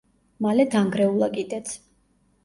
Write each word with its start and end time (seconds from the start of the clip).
მალე 0.43 0.63
დანგრეულა 0.75 1.29
კიდეც. 1.35 1.75